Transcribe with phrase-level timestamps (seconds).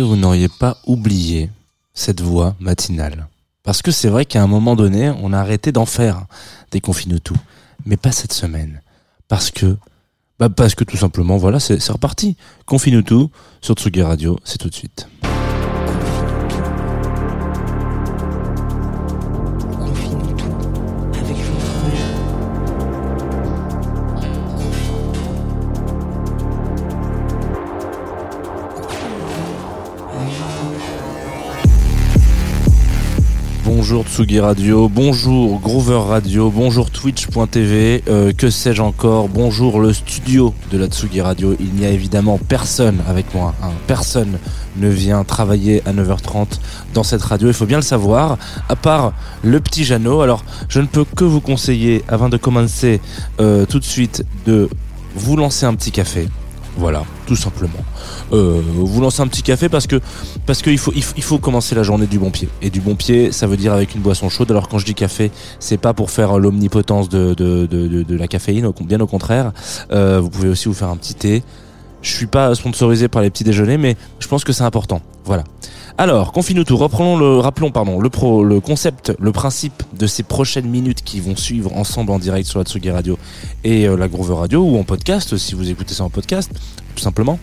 [0.00, 1.50] Vous n'auriez pas oublié
[1.94, 3.26] cette voix matinale
[3.62, 6.26] Parce que c'est vrai qu'à un moment donné, on a arrêté d'en faire
[6.70, 7.36] des confines tout,
[7.86, 8.80] mais pas cette semaine.
[9.28, 9.76] Parce que,
[10.38, 12.36] bah parce que tout simplement, voilà, c'est c'est reparti.
[12.66, 15.08] Confine tout sur Tsugi Radio, c'est tout de suite.
[33.88, 40.52] Bonjour Tsugi Radio, bonjour Groover Radio, bonjour Twitch.tv, euh, que sais-je encore, bonjour le studio
[40.70, 41.56] de la Tsugi Radio.
[41.58, 43.70] Il n'y a évidemment personne avec moi, hein.
[43.86, 44.38] personne
[44.76, 46.60] ne vient travailler à 9h30
[46.92, 48.36] dans cette radio, il faut bien le savoir,
[48.68, 50.20] à part le petit Jeannot.
[50.20, 53.00] Alors je ne peux que vous conseiller, avant de commencer
[53.40, 54.68] euh, tout de suite, de
[55.14, 56.28] vous lancer un petit café.
[56.78, 57.84] Voilà, tout simplement.
[58.32, 60.00] Euh, vous lancez un petit café parce que
[60.46, 62.48] parce qu'il faut, il faut il faut commencer la journée du bon pied.
[62.62, 64.52] Et du bon pied, ça veut dire avec une boisson chaude.
[64.52, 68.70] Alors quand je dis café, c'est pas pour faire l'omnipotence de de, de, la caféine,
[68.82, 69.52] bien au contraire.
[69.90, 71.42] Euh, vous pouvez aussi vous faire un petit thé.
[72.02, 75.00] Je suis pas sponsorisé par les petits déjeuners, mais je pense que c'est important.
[75.24, 75.44] Voilà.
[76.00, 76.76] Alors, confine tout.
[76.76, 81.18] Reprenons le, rappelons pardon, le pro, le concept, le principe de ces prochaines minutes qui
[81.18, 83.18] vont suivre ensemble en direct sur la Radio
[83.64, 86.52] et euh, la Groover Radio ou en podcast si vous écoutez ça en podcast,
[86.94, 87.40] tout simplement.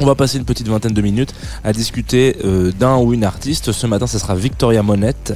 [0.00, 3.72] On va passer une petite vingtaine de minutes à discuter euh, d'un ou une artiste.
[3.72, 5.34] Ce matin, ça sera Victoria Monette,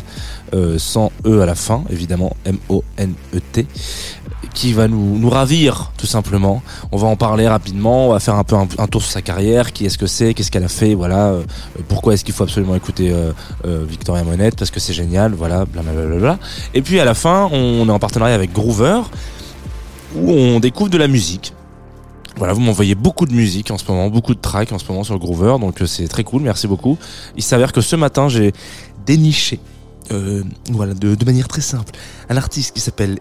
[0.54, 3.66] euh, sans E à la fin, évidemment, M-O-N-E-T,
[4.56, 6.62] qui va nous, ravir, tout simplement.
[6.90, 9.74] On va en parler rapidement, on va faire un peu un, tour sur sa carrière,
[9.74, 11.42] qui est-ce que c'est, qu'est-ce qu'elle a fait, voilà, euh,
[11.88, 13.32] pourquoi est-ce qu'il faut absolument écouter euh,
[13.66, 16.38] euh, Victoria Monette, parce que c'est génial, voilà, blablabla.
[16.72, 19.02] Et puis à la fin, on est en partenariat avec Groover,
[20.16, 21.52] où on découvre de la musique.
[22.38, 25.04] Voilà, vous m'envoyez beaucoup de musique en ce moment, beaucoup de tracks en ce moment
[25.04, 26.96] sur Groover, donc c'est très cool, merci beaucoup.
[27.36, 28.54] Il s'avère que ce matin, j'ai
[29.04, 29.60] déniché,
[30.70, 31.92] voilà, de manière très simple,
[32.30, 33.18] un artiste qui s'appelle,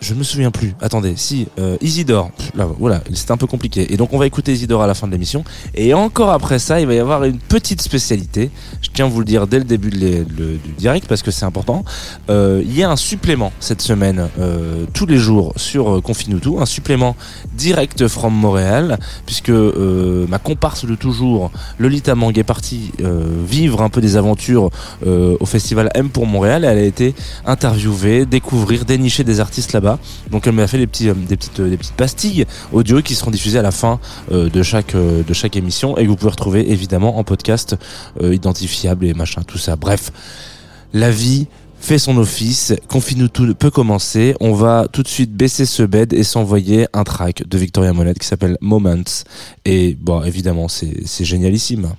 [0.00, 3.92] je me souviens plus, attendez, si, euh, Isidore, là, voilà, c'était un peu compliqué.
[3.92, 5.44] Et donc on va écouter Isidore à la fin de l'émission.
[5.74, 8.50] Et encore après ça, il va y avoir une petite spécialité,
[8.82, 11.84] je tiens à vous le dire dès le début du direct parce que c'est important.
[12.30, 16.38] Euh, il y a un supplément cette semaine, euh, tous les jours sur euh, Confine
[16.40, 17.16] tout, un supplément
[17.54, 23.82] direct from Montréal, puisque euh, ma comparse de toujours, Lolita Mang, est partie euh, vivre
[23.82, 24.70] un peu des aventures
[25.04, 26.64] au festival M pour Montréal.
[26.64, 27.14] Elle a été
[27.44, 29.85] interviewée, découvrir, dénicher des artistes là-bas.
[30.30, 33.70] Donc elle m'a fait euh, euh, des petites pastilles audio qui seront diffusées à la
[33.70, 34.00] fin
[34.32, 37.76] euh, de, chaque, émission et que vous pouvez retrouver évidemment en podcast
[38.20, 39.76] identifiable et machin, tout ça.
[39.76, 40.10] Bref,
[40.92, 41.46] la vie
[41.78, 44.34] fait son office, confine-nous tout peut commencer.
[44.40, 48.18] On va tout de suite baisser ce bed et s'envoyer un track de Victoria Monette
[48.18, 49.04] qui s'appelle Moments.
[49.64, 51.92] Et bon, évidemment, c'est génialissime.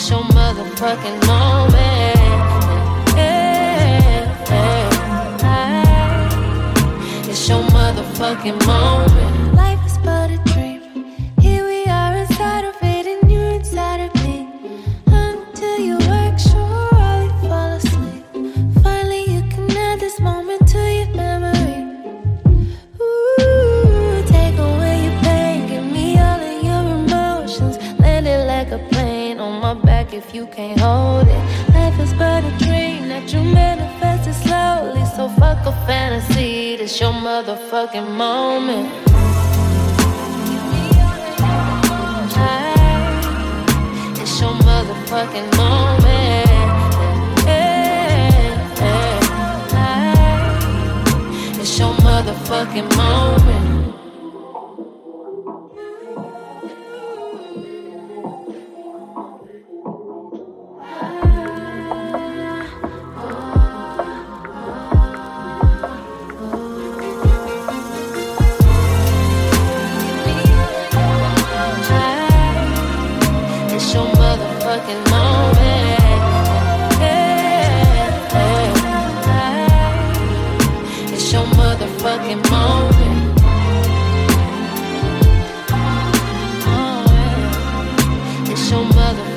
[0.00, 1.74] It's your motherfucking moment.
[3.16, 4.46] Yeah,
[5.40, 5.80] yeah,
[7.28, 9.47] it's your motherfucking moment.
[30.58, 31.44] Can't hold it.
[31.72, 35.04] Life is but a dream that you manifested slowly.
[35.14, 38.88] So fuck a fantasy, this your motherfucking moment.
[42.34, 42.74] Hey,
[44.20, 46.48] It's your motherfucking moment.
[51.60, 53.77] It's your motherfucking moment.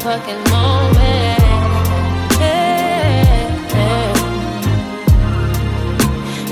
[0.02, 1.40] Motherfucking moment.
[2.40, 4.14] Yeah, yeah.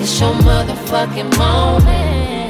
[0.01, 2.49] It's your motherfucking moment.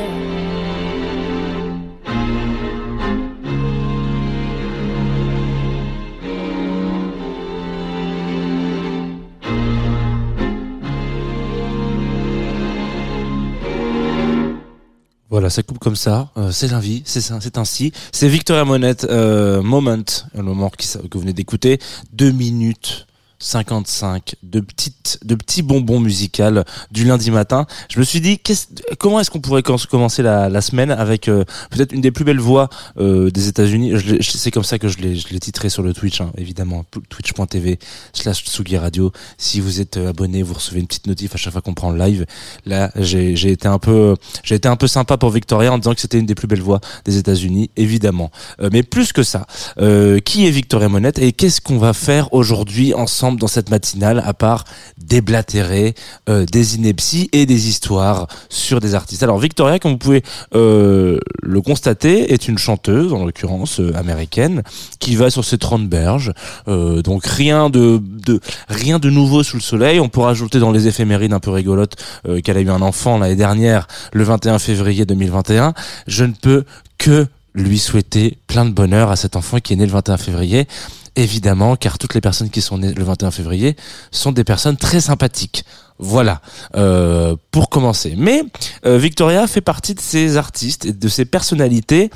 [15.40, 16.28] Voilà, ça coupe comme ça.
[16.36, 17.94] Euh, c'est la vie, c'est c'est ainsi.
[18.12, 20.04] C'est Victoria Monette, euh, Moment,
[20.36, 20.84] le moment que
[21.14, 21.80] vous venez d'écouter.
[22.12, 23.08] Deux minutes
[23.40, 27.66] 55 de petites, de petits bonbons musicaux du lundi matin.
[27.92, 28.68] Je me suis dit, qu'est-ce-
[29.00, 32.24] comment est-ce qu'on pourrait com- commencer la, la semaine avec euh, peut-être une des plus
[32.26, 32.70] belles voix
[33.00, 33.94] euh, des États-Unis?
[34.22, 37.80] C'est comme ça que je l'ai, titré sur le Twitch, hein, évidemment, twitch.tv
[38.14, 38.44] slash
[38.74, 39.12] Radio.
[39.38, 41.92] Si vous êtes euh, abonné, vous recevez une petite notif à chaque fois qu'on prend
[41.92, 42.26] le live.
[42.66, 45.94] Là, j'ai, j'ai été un peu, j'ai été un peu sympa pour Victoria en disant
[45.94, 48.32] que c'était une des plus belles voix des États-Unis, évidemment.
[48.62, 49.48] Euh, mais plus que ça,
[49.80, 54.24] euh, qui est Victoria Monette et qu'est-ce qu'on va faire aujourd'hui ensemble dans cette matinale
[54.26, 54.66] à part
[54.98, 55.94] déblatérer
[56.30, 59.24] euh, des inepties et des histoires sur des artistes.
[59.24, 60.24] Alors Victoria, comme vous pouvez
[60.56, 64.64] euh, le constater, est une chanteuse, en l'occurrence euh, américaine,
[65.00, 66.34] qui va sur ses 30 berges.
[66.68, 68.40] Euh, donc rien de, de
[68.70, 70.00] rien de nouveau sous le soleil.
[70.00, 71.96] On pourra ajouter dans les éphémérides un peu rigolotes
[72.44, 75.74] qu'elle a eu un enfant l'année dernière, le 21 février 2021.
[76.08, 76.64] Je ne peux
[76.98, 80.68] que lui souhaiter plein de bonheur à cet enfant qui est né le 21 février.
[81.16, 83.76] Évidemment, car toutes les personnes qui sont nées le 21 février
[84.12, 85.66] sont des personnes très sympathiques.
[85.98, 86.42] Voilà,
[86.76, 88.16] euh, pour commencer.
[88.18, 88.44] Mais
[88.86, 92.10] euh, Victoria fait partie de ces artistes et de ces personnalités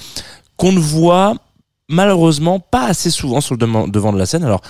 [0.56, 1.36] qu'on ne voit
[1.90, 3.60] malheureusement pas assez souvent sur le
[3.90, 4.44] devant de la scène.
[4.44, 4.62] Alors,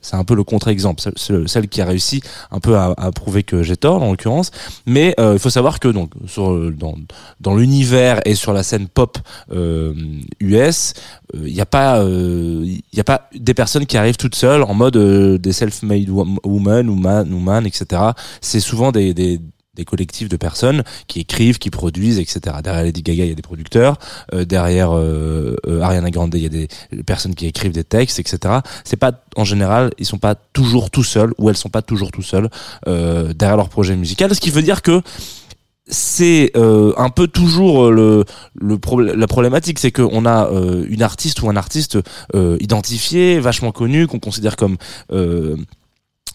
[0.00, 3.76] c'est un peu le contre-exemple, celle- qui a réussi un peu à, prouver que j'ai
[3.76, 4.50] tort, en l'occurrence.
[4.86, 6.94] Mais euh, il faut savoir que donc euh, dans,
[7.40, 9.18] dans l'univers et sur la scène pop
[9.52, 9.94] euh,
[10.40, 10.94] US,
[11.34, 14.96] il n'y a pas il a pas des personnes qui arrivent toutes seules en mode
[14.96, 18.02] euh, des self-made wom- women ou man, ou man etc.
[18.40, 19.40] C'est souvent des, des
[19.74, 22.56] des collectifs de personnes qui écrivent, qui produisent, etc.
[22.62, 23.98] Derrière Lady Gaga, il y a des producteurs.
[24.34, 26.68] euh, derrière euh, euh, Ariana Grande, il y a des
[27.06, 28.58] personnes qui écrivent des textes, etc.
[28.84, 32.10] C'est pas en général, ils sont pas toujours tout seuls ou elles sont pas toujours
[32.10, 32.50] tout seuls
[32.86, 34.34] derrière leur projet musical.
[34.34, 35.00] Ce qui veut dire que
[35.86, 38.24] c'est un peu toujours le,
[38.54, 40.50] le problème la problématique c'est qu'on a
[40.88, 41.98] une artiste ou un artiste
[42.34, 44.76] identifié vachement connu qu'on considère comme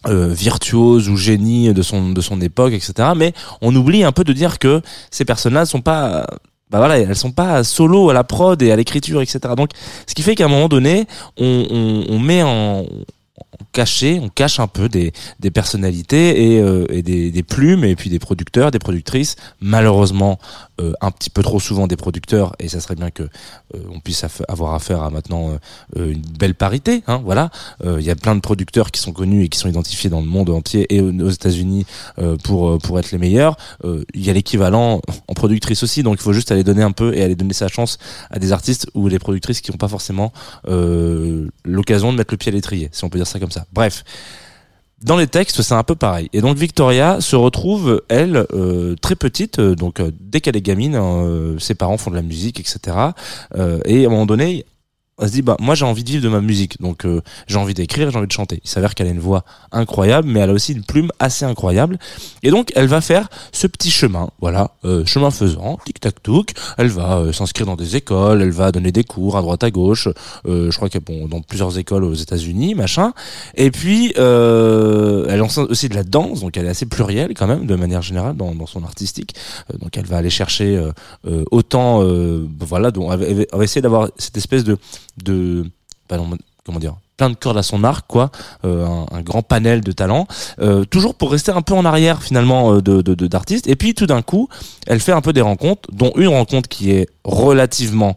[0.06, 4.24] euh, virtuose ou génie de son de son époque etc mais on oublie un peu
[4.24, 6.28] de dire que ces personnes là sont pas
[6.70, 9.40] bah voilà, elles sont pas solo à la prod et à l'écriture, etc.
[9.56, 9.70] Donc,
[10.06, 14.28] ce qui fait qu'à un moment donné, on, on, on met en, en caché, on
[14.30, 18.72] cache un peu des, des personnalités et, euh, et des plumes et puis des producteurs,
[18.72, 19.38] des productrices.
[19.62, 20.40] Malheureusement,
[20.80, 24.00] euh, un petit peu trop souvent des producteurs et ça serait bien que euh, on
[24.00, 25.58] puisse avoir affaire à maintenant
[25.98, 27.04] euh, une belle parité.
[27.08, 27.50] Hein, voilà,
[27.84, 30.28] il y a plein de producteurs qui sont connus et qui sont identifiés dans le
[30.28, 31.86] monde entier et aux États-Unis
[32.44, 33.58] pour pour être les meilleurs.
[33.84, 37.16] Il y a l'équivalent en productrice aussi, donc il faut juste aller donner un peu
[37.16, 37.98] et aller donner sa chance
[38.30, 40.32] à des artistes ou des productrices qui n'ont pas forcément
[40.66, 43.66] l'occasion de mettre le pied à l'étrier, si on peut dire ça comme ça.
[43.74, 44.04] Bref.
[45.02, 46.30] Dans les textes, c'est un peu pareil.
[46.34, 50.62] Et donc Victoria se retrouve, elle, euh, très petite, euh, donc euh, dès qu'elle est
[50.62, 52.98] gamine, euh, ses parents font de la musique, etc.
[53.86, 54.66] Et à un moment donné,
[55.20, 57.58] elle se dit, bah moi j'ai envie de vivre de ma musique, donc euh, j'ai
[57.58, 58.62] envie d'écrire, j'ai envie de chanter.
[58.64, 61.98] Il s'avère qu'elle a une voix incroyable, mais elle a aussi une plume assez incroyable.
[62.44, 66.54] Et donc elle va faire ce petit chemin, voilà, euh, chemin faisant, tic tac touc.
[66.78, 69.72] Elle va euh, s'inscrire dans des écoles, elle va donner des cours à droite à
[69.72, 70.08] gauche.
[70.46, 73.14] Euh, je crois qu'elle bon, dans plusieurs écoles aux États-Unis, machin.
[73.56, 77.48] Et puis euh, elle enseigne aussi de la danse, donc elle est assez plurielle quand
[77.48, 79.34] même de manière générale dans, dans son artistique.
[79.80, 80.80] Donc elle va aller chercher
[81.52, 82.04] autant,
[82.60, 84.78] voilà, donc elle va essayer d'avoir cette espèce de
[85.24, 85.66] de
[86.08, 88.32] pardon, comment dire plein de cordes à son arc quoi
[88.64, 90.28] euh, un, grand panel de talents
[90.60, 93.68] euh, toujours pour rester un peu en arrière finalement euh, de d'artistes.
[93.68, 94.48] Et puis tout d'un coup
[94.86, 98.16] elle fait un peu des rencontres dont une rencontre qui est relativement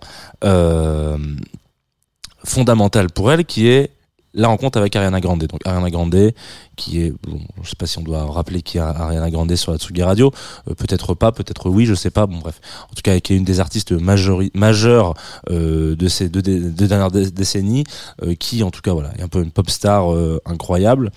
[2.45, 3.91] fondamentale pour elle qui est
[4.33, 5.45] la rencontre avec Ariana Grande.
[5.45, 6.33] Donc Ariana Grande,
[6.77, 9.73] qui est, bon, je sais pas si on doit rappeler qui est Ariana Grande sur
[9.73, 10.33] la Tsugi Radio,
[10.69, 12.27] euh, peut-être pas, peut-être oui, je sais pas.
[12.27, 12.61] Bon bref,
[12.91, 15.15] en tout cas, qui est une des artistes majeures
[15.51, 17.85] euh, de ces deux, dernières dé- décennies,
[18.23, 21.11] euh, qui en tout cas voilà, est un peu une pop star euh, incroyable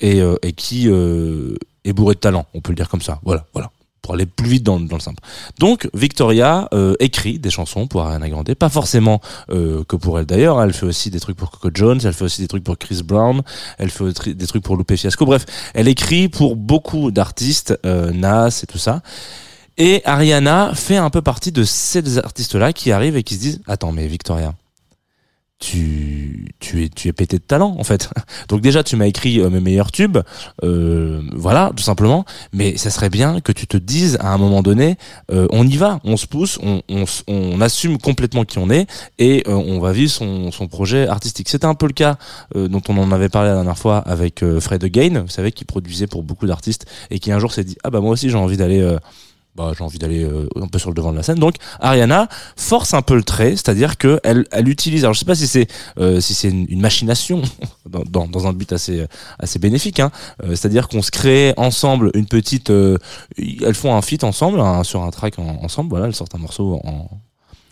[0.00, 3.20] et, euh, et qui euh, est bourré de talent, on peut le dire comme ça.
[3.24, 3.70] Voilà, voilà.
[4.08, 5.22] Pour aller plus vite dans, dans le simple.
[5.58, 10.24] Donc Victoria euh, écrit des chansons pour Ariana Grande, pas forcément euh, que pour elle
[10.24, 10.62] d'ailleurs.
[10.62, 13.02] Elle fait aussi des trucs pour Coco Jones, elle fait aussi des trucs pour Chris
[13.04, 13.42] Brown,
[13.76, 15.26] elle fait des trucs pour Lupe Fiasco.
[15.26, 19.02] Bref, elle écrit pour beaucoup d'artistes, euh, Nas et tout ça.
[19.76, 23.60] Et Ariana fait un peu partie de ces artistes-là qui arrivent et qui se disent
[23.66, 24.54] Attends, mais Victoria,
[25.58, 28.10] tu, tu, es, tu es pété de talent en fait.
[28.48, 30.18] Donc déjà, tu m'as écrit euh, mes meilleurs tubes,
[30.62, 32.24] euh, voilà, tout simplement.
[32.52, 34.96] Mais ça serait bien que tu te dises à un moment donné,
[35.32, 36.82] euh, on y va, on se pousse, on,
[37.26, 38.86] on, assume complètement qui on est
[39.18, 41.48] et on va vivre son, son projet artistique.
[41.48, 42.18] C'était un peu le cas
[42.54, 46.06] dont on en avait parlé la dernière fois avec Fred Again, vous savez, qui produisait
[46.06, 48.56] pour beaucoup d'artistes et qui un jour s'est dit ah bah moi aussi j'ai envie
[48.56, 48.96] d'aller
[49.58, 51.38] bah, j'ai envie d'aller euh, un peu sur le devant de la scène.
[51.38, 55.04] Donc Ariana force un peu le trait, c'est-à-dire que elle, elle utilise.
[55.04, 55.66] Alors je sais pas si c'est
[55.98, 57.42] euh, si c'est une, une machination
[57.88, 59.04] dans, dans, dans un but assez
[59.38, 60.00] assez bénéfique.
[60.00, 60.10] Hein.
[60.44, 62.70] Euh, c'est-à-dire qu'on se crée ensemble une petite.
[62.70, 62.96] euh,
[63.38, 65.90] elles font un feat ensemble hein, sur un track en- ensemble.
[65.90, 67.08] Voilà, elles sortent un morceau en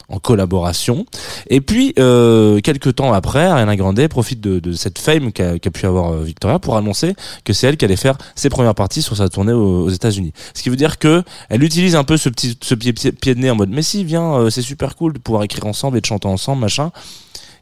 [0.08, 1.04] en collaboration.
[1.50, 5.70] Et puis, euh, quelques temps après, Ariana Grande profite de, de cette fame qu'a qu'a
[5.70, 9.02] pu avoir euh, Victoria pour annoncer que c'est elle qui allait faire ses premières parties
[9.02, 10.32] sur sa tournée aux, aux États-Unis.
[10.54, 13.40] Ce qui veut dire que elle utilise un peu ce petit ce pied, pied, de
[13.40, 16.00] nez en mode mais si viens, euh, c'est super cool de pouvoir écrire ensemble et
[16.00, 16.90] de chanter ensemble, machin.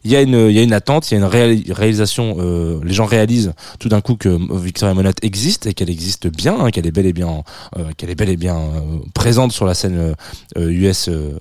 [0.06, 2.36] Il y a une il y a une attente, il y a une réali- réalisation.
[2.38, 4.28] euh, les gens réalisent tout d'un coup que
[4.60, 7.42] Victoria Monette existe et qu'elle existe bien, hein, qu'elle est bel et bien
[7.78, 10.14] euh, qu'elle est bel et bien euh, présente sur la scène euh,
[10.58, 11.38] euh, US euh,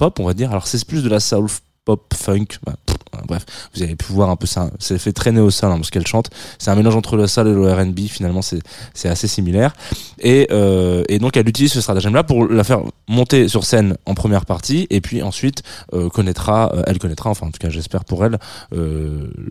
[0.00, 0.50] pop, on va dire.
[0.50, 1.46] Alors c'est plus de la soul
[1.84, 2.46] pop funk.
[2.64, 4.70] bah, pff, bref, vous avez pu voir un peu ça.
[4.78, 6.30] C'est fait très néo-soul hein, parce qu'elle chante.
[6.58, 8.00] C'est un mélange entre le soul et le R&B.
[8.08, 9.74] Finalement, c'est assez similaire.
[10.20, 14.14] Et euh, et donc elle utilise ce stratagème-là pour la faire monter sur scène en
[14.14, 18.06] première partie et puis ensuite euh, connaîtra, euh, elle connaîtra, enfin en tout cas j'espère
[18.06, 18.38] pour elle,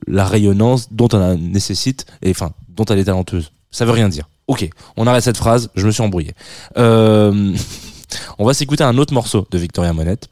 [0.08, 3.52] la rayonnance dont elle nécessite et enfin dont elle est talenteuse.
[3.70, 4.28] Ça veut rien dire.
[4.48, 5.70] Ok, on arrête cette phrase.
[5.76, 6.34] Je me suis embrouillé.
[8.40, 10.30] On va s'écouter un autre morceau de Victoria Monette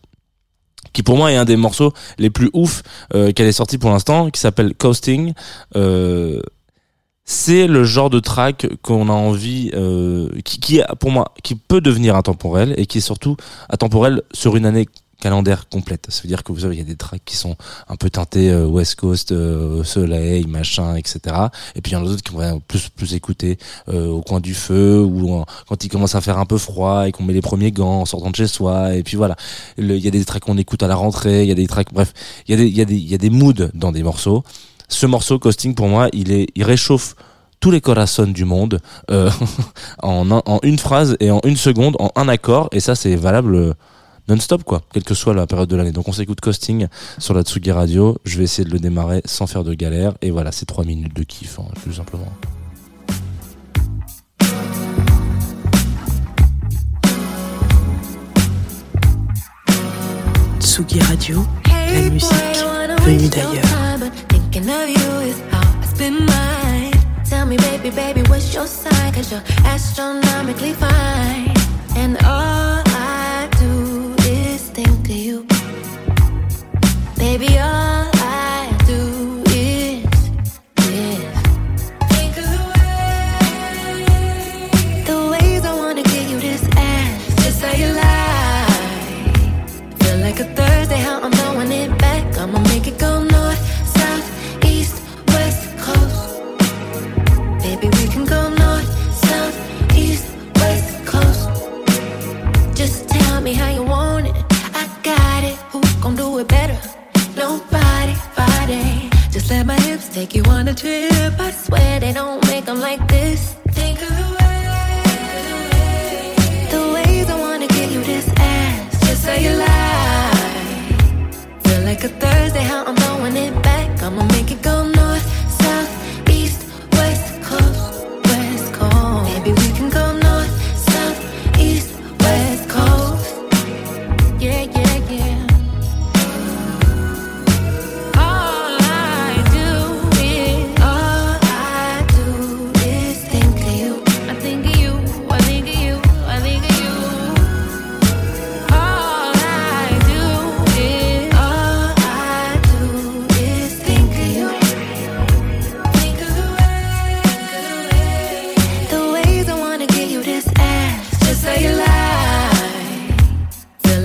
[0.98, 2.82] qui pour moi est un des morceaux les plus ouf
[3.14, 5.34] euh, qu'elle ait sorti pour l'instant, qui s'appelle Coasting.
[5.76, 6.42] Euh,
[7.24, 11.54] c'est le genre de track qu'on a envie, euh, qui, qui est pour moi, qui
[11.54, 13.38] peut devenir intemporel et qui est surtout
[13.70, 14.88] intemporel sur une année
[15.20, 16.06] calendaire complète.
[16.10, 17.56] Ça veut dire que vous savez, il y a des tracks qui sont
[17.88, 21.36] un peu teintés euh, West Coast, euh, soleil, machin, etc.
[21.76, 23.58] Et puis il y en a d'autres qui vont plus plus écouter
[23.90, 27.12] euh, au coin du feu ou quand il commence à faire un peu froid et
[27.12, 28.94] qu'on met les premiers gants en sortant de chez soi.
[28.96, 29.36] Et puis voilà,
[29.78, 31.92] il y a des tracks qu'on écoute à la rentrée, il y a des tracks,
[31.94, 32.14] bref,
[32.48, 34.04] il y a des il y a des il y a des moods dans des
[34.04, 34.44] morceaux.
[34.90, 37.16] Ce morceau Costing pour moi, il est il réchauffe
[37.60, 39.32] tous les corazones du monde euh,
[40.04, 43.16] en, un- en une phrase et en une seconde, en un accord, et ça c'est
[43.16, 43.74] valable
[44.28, 45.92] non-stop quoi, quelle que soit la période de l'année.
[45.92, 49.48] Donc on s'écoute Costing sur la Tsugi Radio, je vais essayer de le démarrer sans
[49.48, 52.32] faire de galère, et voilà, c'est trois minutes de kiff, hein, tout simplement.
[60.60, 62.32] Tsugi Radio, la musique
[63.04, 63.64] venue d'ailleurs.
[67.30, 69.12] Tell me, baby, baby, what's your sign?
[69.12, 71.52] Cause you're astronomically fine.
[71.98, 72.87] And all
[77.38, 77.87] Baby, all I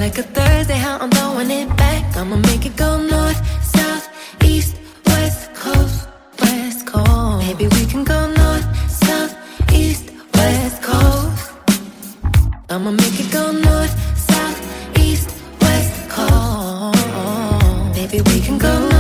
[0.03, 2.17] like a Thursday, how I'm throwing it back.
[2.17, 3.41] I'ma make it go north,
[3.77, 4.09] south,
[4.43, 4.75] east,
[5.07, 6.09] west coast,
[6.41, 7.47] west coast.
[7.47, 9.33] Maybe we can go north, south,
[9.73, 11.53] east, west coast.
[12.69, 13.95] I'ma make it go north,
[14.31, 14.59] south,
[14.99, 15.29] east,
[15.61, 17.97] west coast.
[17.97, 18.92] Maybe we can go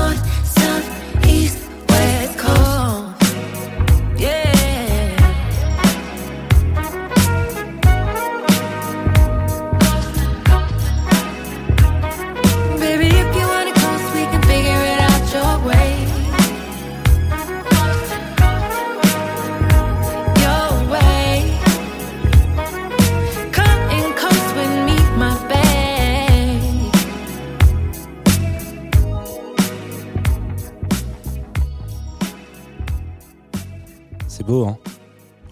[34.60, 34.76] Hein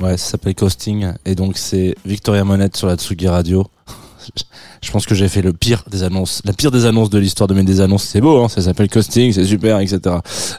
[0.01, 1.13] Ouais, ça s'appelle Coasting.
[1.25, 3.67] Et donc, c'est Victoria Monette sur la Tsugi Radio.
[4.83, 7.49] Je pense que j'ai fait le pire des annonces, la pire des annonces de l'histoire
[7.49, 8.05] de mes des annonces.
[8.05, 10.17] C'est beau, hein ça s'appelle Coasting, c'est super, etc.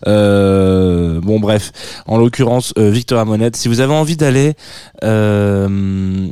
[0.08, 1.72] Euh, bon, bref.
[2.06, 4.54] En l'occurrence, euh, Victoria Monette, si vous avez envie d'aller,
[5.04, 6.28] euh,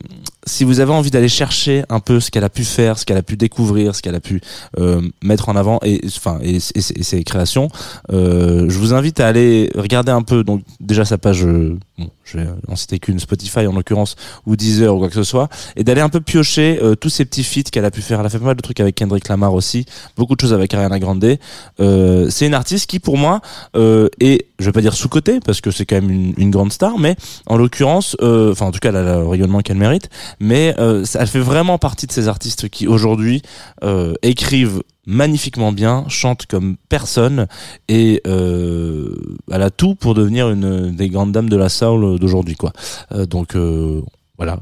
[0.50, 3.18] si vous avez envie d'aller chercher un peu ce qu'elle a pu faire, ce qu'elle
[3.18, 4.42] a pu découvrir, ce qu'elle a pu
[4.78, 7.70] euh, mettre en avant et enfin et, ses créations,
[8.12, 12.10] euh, je vous invite à aller regarder un peu donc déjà sa page euh, bon,
[12.24, 15.50] je vais en citer qu'une Spotify en l'occurrence ou Deezer ou quoi que ce soit
[15.76, 18.20] et d'aller un peu piocher euh, tous ces petits feats qu'elle a pu faire.
[18.20, 19.86] Elle a fait pas mal de trucs avec Kendrick Lamar aussi,
[20.18, 21.38] beaucoup de choses avec Ariana Grande.
[21.80, 23.42] Euh, c'est une artiste qui pour moi
[23.76, 26.72] est je vais pas dire sous côté parce que c'est quand même une, une grande
[26.72, 30.75] star mais en l'occurrence enfin en tout cas elle a le rayonnement qu'elle mérite mais
[30.80, 33.41] euh, ça- elle fait vraiment partie de ces artistes qui aujourd'hui
[33.84, 37.47] euh, écrivent magnifiquement bien, chantent comme personne
[37.88, 39.15] et euh,
[39.52, 42.73] elle a tout pour devenir une des grandes dames de la soul d'aujourd'hui quoi.
[43.12, 44.02] Euh, donc euh,
[44.38, 44.60] voilà.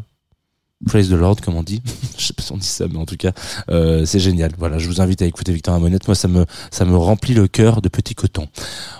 [0.85, 1.81] Praise the Lord, comme on dit.
[2.19, 3.31] je sais pas si on dit ça, mais en tout cas,
[3.71, 4.51] euh, c'est génial.
[4.59, 6.07] Voilà, je vous invite à écouter Victor Amonette.
[6.07, 8.47] Moi, ça me, ça me remplit le cœur de petit coton.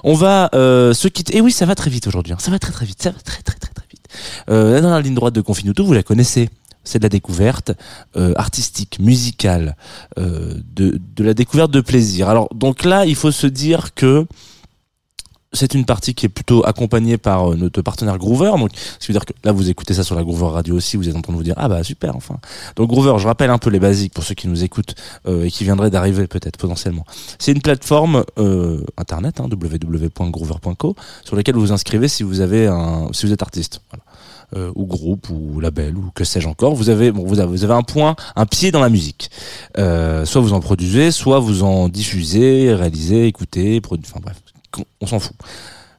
[0.03, 1.37] On va euh, se quitter.
[1.37, 2.33] Et oui, ça va très vite aujourd'hui.
[2.33, 2.37] hein.
[2.39, 3.03] Ça va très très vite.
[3.03, 4.07] Ça va très très très très vite.
[4.49, 6.49] Euh, la ligne droite de Confinuto, vous la connaissez.
[6.87, 7.71] C'est de la découverte
[8.15, 9.75] euh, artistique, musicale,
[10.17, 12.29] euh, de, de la découverte de plaisir.
[12.29, 14.25] Alors donc là, il faut se dire que
[15.53, 18.51] c'est une partie qui est plutôt accompagnée par euh, notre partenaire Groover.
[18.57, 20.97] Donc, ce qui veut dire que là, vous écoutez ça sur la Groover Radio aussi,
[20.97, 22.37] vous êtes en train de vous dire ah bah super enfin.
[22.75, 24.95] Donc Groover, je rappelle un peu les basiques pour ceux qui nous écoutent
[25.27, 27.05] et qui viendraient d'arriver peut-être potentiellement.
[27.39, 28.23] C'est une plateforme
[28.97, 33.41] internet, hein, www.groover.co, sur laquelle vous vous inscrivez si vous avez un, si vous êtes
[33.41, 33.81] artiste.
[33.89, 34.03] Voilà.
[34.55, 37.65] Euh, ou groupe ou label ou que sais-je encore vous avez bon vous avez, vous
[37.65, 39.29] avez un point un pied dans la musique.
[39.77, 44.37] Euh, soit vous en produisez soit vous en diffusez réalisez écoutez enfin bref
[45.01, 45.35] on s'en fout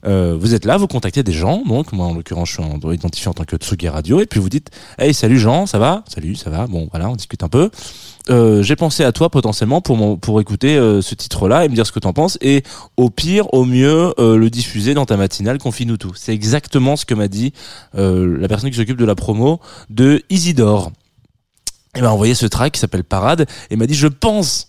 [0.06, 2.92] euh, vous êtes là, vous contactez des gens, donc moi en l'occurrence je suis en-
[2.92, 6.04] identifié en tant que Tsugi Radio, et puis vous dites Hey salut Jean, ça va?
[6.08, 6.66] Salut, ça va?
[6.66, 7.70] Bon voilà, on discute un peu.
[8.30, 11.87] Euh, J'ai pensé à toi potentiellement pour, pour écouter euh, ce titre-là et me dire
[11.87, 12.62] ce que t'en penses, et
[12.96, 16.12] au pire, au mieux, le diffuser dans ta matinale Confine-nous tout.
[16.14, 17.52] C'est exactement ce que m'a dit
[17.94, 20.92] la personne qui s'occupe de la promo de Isidore.
[21.96, 24.68] Il m'a envoyé ce track qui s'appelle Parade, et m'a dit Je pense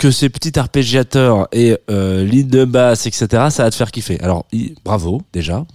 [0.00, 4.18] que ces petits arpégiateurs et euh, lead de basse, etc., ça va te faire kiffer.
[4.22, 4.46] Alors,
[4.82, 5.66] bravo, déjà.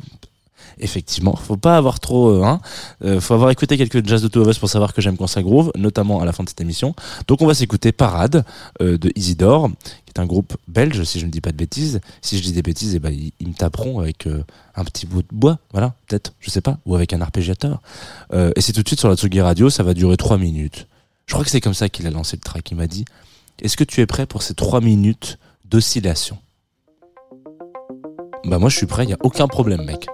[0.80, 2.60] Effectivement, faut pas avoir trop, euh, hein,
[3.04, 5.28] euh, faut avoir écouté quelques jazz de Two of Us pour savoir que j'aime quand
[5.28, 6.96] ça groove, notamment à la fin de cette émission.
[7.28, 8.44] Donc on va s'écouter Parade
[8.82, 9.70] euh, de Isidore,
[10.06, 12.02] qui est un groupe belge, si je ne dis pas de bêtises.
[12.24, 14.28] Si je dis des bêtises, eh ben, ils, ils me taperont avec
[14.76, 17.80] un petit bout de bois, voilà, peut-être, je sais pas, ou avec un arpégiateur.
[18.34, 20.88] Et c'est tout de suite sur la Tsugi Radio, ça va durer trois minutes.
[21.28, 22.70] Je crois que c'est comme ça qu'il a lancé le track.
[22.72, 23.06] Il m'a dit
[23.62, 26.38] Est-ce que tu es prêt pour ces trois minutes d'oscillation
[28.46, 30.08] Bah, moi, je suis prêt, il a aucun problème, mec.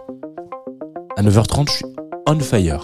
[1.18, 1.86] À 9h30, je suis
[2.28, 2.84] on fire.